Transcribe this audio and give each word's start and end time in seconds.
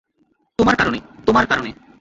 তোমার 0.59 0.75
কারণে, 0.75 0.99
তোমার 1.25 1.45
কারণে। 1.47 1.71